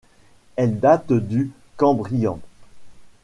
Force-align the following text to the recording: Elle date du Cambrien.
Elle 0.55 0.79
date 0.79 1.13
du 1.13 1.51
Cambrien. 1.77 2.39